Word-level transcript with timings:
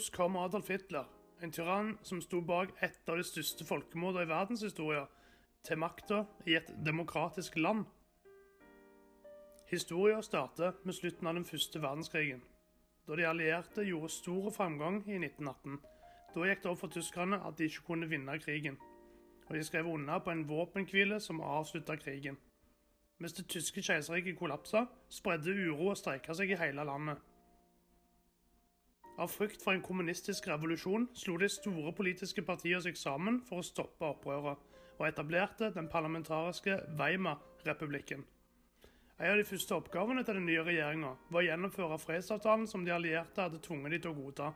Hvordan 0.00 0.16
kom 0.16 0.36
Adolf 0.36 0.68
Hitler, 0.68 1.04
en 1.42 1.52
tyrann 1.52 1.98
som 2.02 2.22
sto 2.24 2.38
bak 2.40 2.70
et 2.80 3.08
av 3.08 3.18
de 3.20 3.24
største 3.26 3.66
folkemordene 3.68 4.22
i 4.24 4.28
verdenshistorien, 4.30 5.10
til 5.60 5.76
makta 5.76 6.22
i 6.48 6.54
et 6.56 6.70
demokratisk 6.86 7.58
land? 7.60 7.82
Historien 9.68 10.22
starter 10.24 10.78
med 10.88 10.96
slutten 10.96 11.28
av 11.28 11.36
den 11.36 11.44
første 11.44 11.82
verdenskrigen, 11.82 12.40
da 13.04 13.18
de 13.20 13.28
allierte 13.28 13.84
gjorde 13.84 14.08
stor 14.14 14.48
framgang 14.56 15.02
i 15.04 15.18
1918. 15.20 15.76
Da 16.32 16.48
gikk 16.48 16.62
det 16.64 16.72
opp 16.72 16.80
for 16.80 16.96
tyskerne 16.96 17.42
at 17.44 17.58
de 17.58 17.68
ikke 17.68 17.84
kunne 17.90 18.08
vinne 18.08 18.40
krigen, 18.40 18.80
og 19.50 19.52
de 19.58 19.64
skrev 19.68 19.90
under 19.92 20.24
på 20.24 20.32
en 20.32 20.46
våpenhvile 20.48 21.20
som 21.20 21.44
avslutta 21.44 21.98
krigen. 22.00 22.40
Mens 23.18 23.36
det 23.36 23.50
tyske 23.52 23.84
keiserriket 23.84 24.40
kollapsa, 24.40 24.86
spredde 25.12 25.52
uro 25.52 25.92
og 25.92 26.00
streika 26.00 26.32
seg 26.32 26.54
i 26.54 26.62
hele 26.62 26.88
landet. 26.88 27.20
Av 29.20 29.28
frykt 29.28 29.60
for 29.60 29.76
en 29.76 29.82
kommunistisk 29.84 30.46
revolusjon 30.48 31.10
slo 31.12 31.34
de 31.36 31.48
store 31.52 31.92
politiske 31.92 32.40
partiene 32.40 32.80
seg 32.80 32.96
sammen 32.96 33.42
for 33.44 33.60
å 33.60 33.66
stoppe 33.66 34.08
opprøret, 34.08 34.56
og 34.96 35.04
etablerte 35.04 35.68
den 35.74 35.90
parlamentariske 35.92 36.78
Weimar-republikken. 36.96 38.24
En 39.20 39.34
av 39.34 39.36
de 39.36 39.44
første 39.44 39.76
oppgavene 39.76 40.24
til 40.24 40.38
den 40.38 40.46
nye 40.48 40.64
regjeringa 40.64 41.12
var 41.28 41.42
å 41.42 41.44
gjennomføre 41.44 42.00
fredsavtalen 42.00 42.64
som 42.70 42.86
de 42.86 42.94
allierte 42.96 43.44
hadde 43.44 43.60
tvunget 43.60 43.92
de 43.92 44.00
til 44.00 44.14
å 44.14 44.16
godta. 44.22 44.48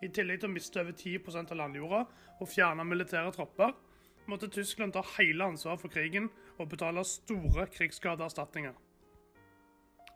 I 0.00 0.08
tillegg 0.08 0.40
til 0.40 0.48
å 0.48 0.54
miste 0.54 0.80
over 0.80 0.96
10% 0.96 1.52
av 1.52 1.60
landjorda 1.60 2.02
og 2.40 2.48
fjerne 2.48 2.88
militære 2.88 3.36
tropper, 3.36 3.76
måtte 4.24 4.48
Tyskland 4.48 4.96
ta 4.96 5.04
hele 5.18 5.52
ansvaret 5.52 5.84
for 5.84 5.92
krigen 5.92 6.32
og 6.56 6.70
betale 6.72 7.04
store 7.04 7.68
krigsskadeerstatninger. 7.76 8.72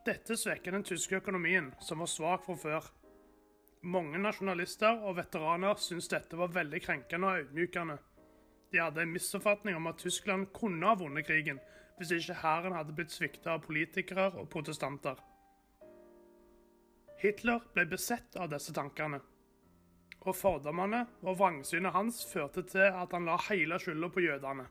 Dette 0.09 0.41
svekket 0.41 0.73
den 0.73 0.89
tyske 0.89 1.21
økonomien, 1.21 1.75
som 1.85 2.01
var 2.01 2.09
svak 2.09 2.49
fra 2.49 2.57
før. 2.57 2.93
Mange 3.85 4.17
nasjonalister 4.17 5.03
og 5.05 5.19
veteraner 5.19 5.77
syntes 5.77 6.09
dette 6.09 6.39
var 6.41 6.53
veldig 6.55 6.81
krenkende 6.81 7.29
og 7.29 7.43
ydmykende. 7.45 7.99
De 8.73 8.81
hadde 8.81 9.03
en 9.05 9.13
misoppfatning 9.13 9.77
om 9.77 9.91
at 9.91 10.01
Tyskland 10.01 10.49
kunne 10.57 10.89
ha 10.89 10.97
vunnet 10.97 11.27
krigen 11.29 11.61
hvis 11.99 12.15
ikke 12.17 12.39
hæren 12.41 12.75
hadde 12.75 12.95
blitt 12.97 13.13
svikta 13.13 13.53
av 13.55 13.63
politikere 13.67 14.31
og 14.41 14.49
protestanter. 14.51 15.21
Hitler 17.21 17.61
ble 17.77 17.85
besett 17.93 18.35
av 18.41 18.49
disse 18.53 18.73
tankene, 18.75 19.21
og 20.25 20.35
fordommene 20.37 21.05
og 21.23 21.39
vrangsynet 21.39 21.95
hans 21.95 22.25
førte 22.33 22.65
til 22.73 22.89
at 22.89 23.13
han 23.15 23.29
la 23.29 23.37
hele 23.51 23.79
skylda 23.81 24.11
på 24.11 24.25
jødene. 24.25 24.67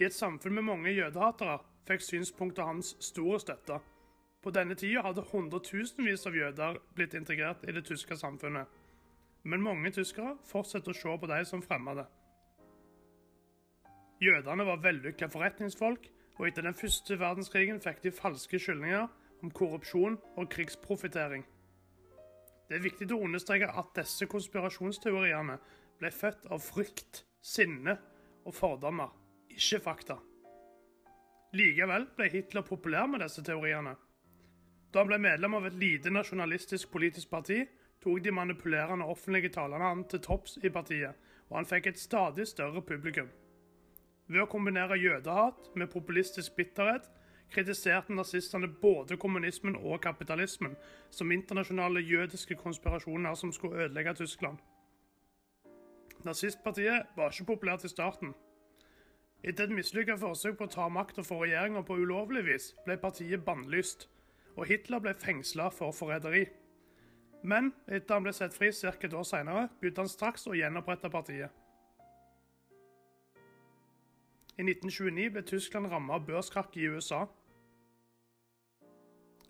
I 0.00 0.08
et 0.10 0.18
samfunn 0.18 0.58
med 0.58 0.66
mange 0.66 0.92
jødehatere 0.92 1.60
fikk 1.86 2.04
synspunktet 2.04 2.66
hans 2.66 2.96
stor 3.02 3.38
støtte. 3.38 3.78
På 4.42 4.50
denne 4.50 4.74
tida 4.74 5.04
hadde 5.06 5.22
hundretusenvis 5.30 6.26
av 6.26 6.36
jøder 6.36 6.80
blitt 6.96 7.14
integrert 7.14 7.62
i 7.68 7.74
det 7.76 7.84
tyske 7.86 8.16
samfunnet. 8.18 8.66
Men 9.46 9.62
mange 9.62 9.90
tyskere 9.94 10.34
fortsetter 10.46 10.90
å 10.90 10.98
se 10.98 11.14
på 11.18 11.30
dem 11.30 11.46
som 11.46 11.62
fremmede. 11.62 12.08
Jødene 14.22 14.66
var 14.66 14.82
vellykka 14.82 15.28
forretningsfolk, 15.30 16.04
og 16.38 16.46
etter 16.46 16.66
den 16.66 16.78
første 16.78 17.18
verdenskrigen 17.18 17.80
fikk 17.82 18.02
de 18.04 18.14
falske 18.14 18.58
skyldninger 18.58 19.08
om 19.42 19.50
korrupsjon 19.50 20.18
og 20.38 20.50
krigsprofittering. 20.50 21.42
Det 22.68 22.78
er 22.78 22.84
viktig 22.86 23.10
å 23.12 23.22
understreke 23.26 23.68
at 23.68 23.90
disse 23.98 24.26
konspirasjonsteoriene 24.30 25.58
ble 26.00 26.10
født 26.14 26.46
av 26.54 26.62
frykt, 26.62 27.24
sinne 27.42 27.98
og 28.46 28.54
fordommer, 28.54 29.10
ikke 29.50 29.82
fakta. 29.82 30.16
Likevel 31.58 32.06
ble 32.16 32.30
Hitler 32.32 32.64
populær 32.64 33.10
med 33.10 33.20
disse 33.22 33.42
teoriene. 33.44 33.92
Da 34.92 35.00
han 35.00 35.08
ble 35.08 35.18
medlem 35.24 35.54
av 35.56 35.66
et 35.66 35.78
lite 35.80 36.10
nasjonalistisk 36.12 36.90
politisk 36.92 37.30
parti, 37.32 37.62
tok 38.02 38.20
de 38.20 38.34
manipulerende 38.34 39.06
offentlige 39.08 39.52
talene 39.54 39.88
han 39.88 40.04
til 40.10 40.20
topps 40.20 40.58
i 40.62 40.72
partiet, 40.74 41.16
og 41.48 41.56
han 41.60 41.68
fikk 41.68 41.88
et 41.88 42.00
stadig 42.00 42.46
større 42.50 42.82
publikum. 42.84 43.30
Ved 44.28 44.44
å 44.44 44.50
kombinere 44.50 45.00
jødehat 45.00 45.72
med 45.76 45.90
populistisk 45.92 46.56
bitterhet 46.56 47.08
kritiserte 47.52 48.14
nazistene 48.16 48.68
både 48.68 49.16
kommunismen 49.20 49.76
og 49.76 50.00
kapitalismen 50.04 50.76
som 51.10 51.32
internasjonale 51.32 52.00
jødiske 52.00 52.56
konspirasjoner 52.60 53.34
som 53.34 53.52
skulle 53.52 53.84
ødelegge 53.84 54.14
Tyskland. 54.22 54.58
Nazistpartiet 56.24 57.12
var 57.16 57.32
ikke 57.32 57.50
populært 57.54 57.84
i 57.84 57.90
starten. 57.90 58.32
Etter 59.42 59.66
et 59.66 59.74
mislykka 59.74 60.16
forsøk 60.20 60.56
på 60.58 60.68
å 60.68 60.70
ta 60.70 60.88
makta 60.88 61.24
for 61.26 61.42
regjeringa 61.42 61.82
på 61.82 61.96
ulovlig 61.98 62.44
vis, 62.46 62.68
ble 62.86 62.96
partiet 63.02 63.42
bannlyst, 63.44 64.06
og 64.56 64.66
Hitler 64.68 65.00
ble 65.00 65.14
fengsla 65.14 65.68
for 65.72 65.94
forræderi. 65.96 66.46
Men 67.42 67.72
etter 67.88 68.14
han 68.14 68.26
ble 68.26 68.32
satt 68.36 68.54
fri 68.54 68.70
ca. 68.72 68.92
et 68.92 69.14
år 69.14 69.26
senere, 69.26 69.68
begynte 69.80 70.04
han 70.04 70.08
straks 70.08 70.46
å 70.46 70.54
gjenopprette 70.54 71.10
partiet. 71.10 71.50
I 74.58 74.62
1929 74.62 75.30
ble 75.32 75.42
Tyskland 75.48 75.88
rammet 75.90 76.14
av 76.14 76.26
børskrakk 76.26 76.76
i 76.76 76.90
USA. 76.92 77.24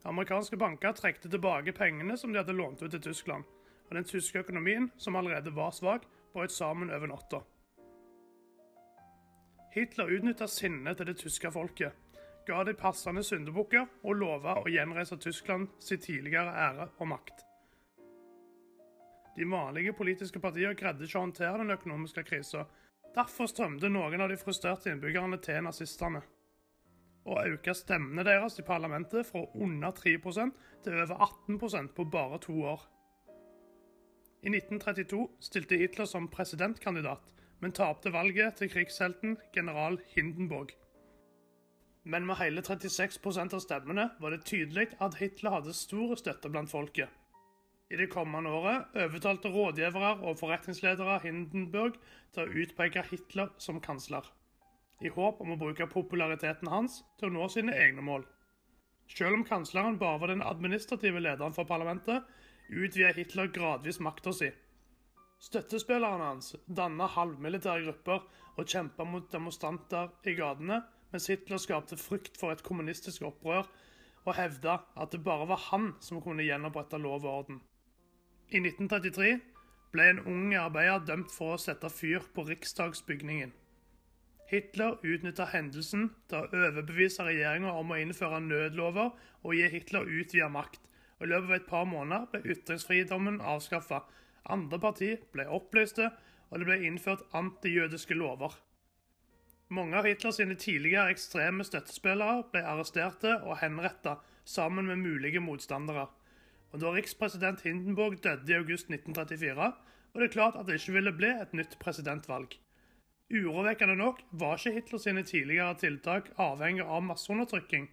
Amerikanske 0.09 0.57
banker 0.57 0.95
trekte 0.99 1.29
tilbake 1.31 1.75
pengene 1.75 2.17
som 2.17 2.33
de 2.33 2.39
hadde 2.41 2.55
lånt 2.57 2.83
ut 2.83 2.91
til 2.91 3.03
Tyskland, 3.03 3.45
og 3.91 3.97
den 3.99 4.07
tyske 4.09 4.39
økonomien, 4.39 4.91
som 4.97 5.17
allerede 5.17 5.53
var 5.55 5.75
svak, 5.75 6.07
brøt 6.33 6.55
sammen 6.55 6.91
over 6.91 7.11
natta. 7.11 7.43
Hitler 9.73 10.11
utnytta 10.17 10.47
sinnet 10.47 10.97
til 10.97 11.09
det 11.09 11.19
tyske 11.21 11.51
folket, 11.53 11.93
ga 12.47 12.65
de 12.65 12.75
passende 12.75 13.23
syndebukker 13.25 13.87
og 14.03 14.19
lova 14.19 14.59
å 14.61 14.71
gjenreise 14.71 15.19
Tyskland 15.23 15.69
sin 15.79 16.01
tidligere 16.03 16.53
ære 16.69 16.89
og 16.99 17.11
makt. 17.15 17.45
De 19.37 19.47
vanlige 19.49 19.95
politiske 19.97 20.41
partiene 20.41 20.77
greide 20.77 21.07
ikke 21.07 21.21
å 21.21 21.27
håndtere 21.27 21.63
den 21.63 21.73
økonomiske 21.73 22.25
krisa, 22.29 22.67
Derfor 23.13 23.49
strømte 23.51 23.91
noen 23.93 24.25
av 24.25 24.31
de 24.33 24.39
frustrerte 24.41 24.89
innbyggerne 24.89 25.37
til 25.45 25.61
nazistene. 25.67 26.23
Og 27.29 27.53
økte 27.53 27.75
stemmene 27.77 28.25
deres 28.27 28.57
i 28.59 28.65
parlamentet 28.67 29.29
fra 29.29 29.45
under 29.53 29.93
3% 29.99 30.57
til 30.83 30.97
over 30.97 31.27
18% 31.29 31.93
på 31.97 32.07
bare 32.09 32.41
to 32.43 32.57
år. 32.73 32.87
I 34.43 34.51
1932 34.51 35.27
stilte 35.45 35.79
Hitler 35.79 36.09
som 36.09 36.31
presidentkandidat, 36.33 37.29
men 37.61 37.77
tapte 37.77 38.11
valget 38.11 38.57
til 38.59 38.73
krigshelten 38.73 39.37
general 39.55 40.01
Hindenburg. 40.17 40.73
Men 42.03 42.27
med 42.27 42.37
hele 42.37 42.61
36% 42.61 43.55
av 43.55 43.61
stemmene 43.63 44.09
var 44.21 44.35
det 44.35 44.45
tydelig 44.49 44.89
at 44.99 45.19
Hitler 45.21 45.59
hadde 45.59 45.75
stor 45.77 46.17
støtte 46.19 46.51
blant 46.51 46.71
folket. 46.71 47.09
I 47.93 47.99
det 48.01 48.09
kommende 48.11 48.51
året 48.51 48.95
overtalte 49.05 49.51
rådgivere 49.53 50.15
og 50.25 50.39
forretningsledere 50.41 51.19
Hindenburg 51.23 51.99
til 52.33 52.47
å 52.47 52.63
utpeke 52.65 53.05
Hitler 53.11 53.53
som 53.61 53.81
kansler, 53.85 54.25
i 55.05 55.13
håp 55.13 55.43
om 55.45 55.53
å 55.53 55.59
bruke 55.61 55.91
populariteten 55.91 56.71
hans 56.73 57.03
til 57.21 57.29
å 57.29 57.35
nå 57.37 57.49
sine 57.53 57.75
egne 57.77 58.05
mål. 58.07 58.25
Selv 59.13 59.37
om 59.37 59.45
kansleren 59.45 59.99
bare 60.01 60.23
var 60.23 60.33
den 60.33 60.45
administrative 60.47 61.21
lederen 61.21 61.55
for 61.55 61.69
parlamentet, 61.69 62.25
utvidet 62.71 63.19
Hitler 63.19 63.53
gradvis 63.53 64.01
makta 64.01 64.33
si. 64.33 64.49
Støttespillerne 65.43 66.31
hans 66.31 66.55
danna 66.67 67.11
halvmilitære 67.11 67.85
grupper 67.85 68.25
og 68.57 68.69
kjempa 68.69 69.05
mot 69.05 69.29
demonstranter 69.33 70.15
i 70.25 70.37
gatene, 70.39 70.81
mens 71.13 71.29
Hitler 71.31 71.61
skapte 71.61 71.99
frykt 72.01 72.39
for 72.41 72.53
et 72.53 72.65
kommunistisk 72.67 73.25
opprør 73.29 73.69
og 74.25 74.37
hevda 74.39 74.79
at 74.97 75.13
det 75.13 75.23
bare 75.25 75.49
var 75.51 75.61
han 75.71 75.93
som 76.01 76.23
kunne 76.25 76.47
gjenopprette 76.47 77.01
lov 77.01 77.25
og 77.25 77.33
orden. 77.33 77.63
I 78.53 78.61
1933 78.61 79.33
ble 79.93 80.07
en 80.09 80.23
ung 80.29 80.55
arbeider 80.57 81.05
dømt 81.09 81.33
for 81.33 81.55
å 81.55 81.61
sette 81.61 81.91
fyr 81.93 82.25
på 82.35 82.47
riksdagsbygningen. 82.49 83.53
Hitler 84.53 84.99
utnytta 85.01 85.47
hendelsen 85.49 86.11
til 86.29 86.43
å 86.43 86.65
overbevise 86.67 87.25
regjeringa 87.25 87.73
om 87.81 87.93
å 87.93 88.01
innføre 88.01 88.41
nødlover 88.45 89.13
og 89.43 89.55
gi 89.57 89.69
Hitler 89.73 90.09
utvida 90.09 90.51
makt. 90.53 90.81
og 91.19 91.27
I 91.27 91.31
løpet 91.31 91.49
av 91.49 91.57
et 91.57 91.71
par 91.71 91.87
måneder 91.89 92.27
ble 92.33 92.53
ytringsfridommen 92.53 93.41
avskaffa. 93.41 94.03
Andre 94.45 94.79
parti 94.79 95.17
ble 95.33 95.47
oppløste, 95.49 96.11
og 96.51 96.59
det 96.59 96.69
ble 96.69 96.79
innført 96.85 97.25
antijødiske 97.33 98.15
lover. 98.15 98.53
Mange 99.73 99.97
av 99.97 100.05
Hitlers 100.05 100.37
tidligere 100.37 101.15
ekstreme 101.15 101.65
støttespillere 101.65 102.43
ble 102.53 102.61
arresterte 102.69 103.39
og 103.41 103.57
henretta 103.63 104.19
sammen 104.45 104.85
med 104.91 105.01
mulige 105.01 105.41
motstandere. 105.41 106.09
Og 106.73 106.81
Da 106.81 106.91
rikspresident 106.93 107.63
Hindenburg 107.65 108.19
døde 108.23 108.53
i 108.53 108.57
august 108.59 108.91
1934, 108.91 109.71
var 110.13 110.21
det 110.21 110.33
klart 110.33 110.59
at 110.61 110.67
det 110.67 110.77
ikke 110.77 110.93
ville 110.93 111.13
bli 111.17 111.31
et 111.33 111.55
nytt 111.57 111.79
presidentvalg. 111.81 112.59
Urovekkende 113.33 113.97
nok 113.97 114.21
var 114.33 114.59
ikke 114.59 114.75
Hitler 114.75 114.99
sine 114.99 115.23
tidligere 115.23 115.79
tiltak 115.81 116.29
avhengig 116.37 116.85
av 116.85 117.01
masseundertrykking. 117.07 117.89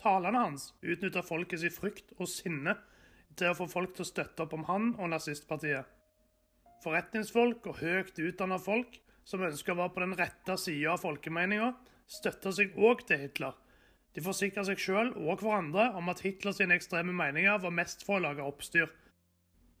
Talene 0.00 0.46
hans 0.46 0.70
utnytta 0.80 1.20
folkets 1.20 1.66
frykt 1.76 2.14
og 2.16 2.30
sinne 2.32 2.78
til 3.36 3.50
å 3.50 3.58
få 3.58 3.66
folk 3.68 3.92
til 3.92 4.06
å 4.06 4.08
støtte 4.08 4.46
opp 4.46 4.56
om 4.56 4.64
han 4.70 4.94
og 4.96 5.12
nazistpartiet. 5.12 5.84
Forretningsfolk 6.84 7.68
og 7.68 7.82
høyt 7.82 8.16
utdanna 8.16 8.56
folk 8.56 8.96
som 9.28 9.44
ønska 9.44 9.74
å 9.74 9.80
være 9.82 9.94
på 9.94 10.04
den 10.06 10.16
rette 10.16 10.56
sida 10.60 10.94
av 10.96 11.04
folkemeninga, 11.04 11.74
støtta 12.08 12.54
seg 12.56 12.76
òg 12.80 13.04
til 13.08 13.26
Hitler 13.26 13.56
de 14.18 14.24
forsikra 14.24 14.64
seg 14.66 14.80
sjøl 14.82 15.12
og 15.14 15.42
hverandre 15.42 15.92
om 15.98 16.08
at 16.10 16.24
Hitlers 16.24 16.58
ekstreme 16.64 17.12
meninger 17.14 17.60
var 17.62 17.74
mest 17.74 18.04
for 18.06 18.18
å 18.18 18.24
lage 18.24 18.42
oppstyr. 18.42 18.88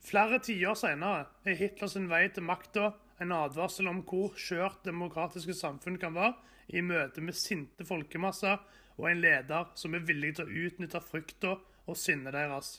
Flere 0.04 0.38
tiår 0.44 0.76
senere 0.78 1.24
er 1.48 1.58
Hitlers 1.58 1.96
vei 2.10 2.28
til 2.30 2.46
makta 2.46 2.92
en 3.18 3.34
advarsel 3.34 3.90
om 3.90 4.04
hvor 4.06 4.36
skjørt 4.38 4.84
demokratiske 4.86 5.56
samfunn 5.58 5.98
kan 5.98 6.14
være 6.14 6.36
i 6.70 6.84
møte 6.86 7.24
med 7.24 7.34
sinte 7.34 7.86
folkemasser 7.88 8.60
og 8.98 9.08
en 9.10 9.22
leder 9.24 9.72
som 9.78 9.96
er 9.96 10.06
villig 10.06 10.36
til 10.36 10.46
å 10.46 10.66
utnytte 10.68 11.02
frykta 11.02 11.56
og 11.88 11.98
sinnet 11.98 12.36
deres. 12.36 12.76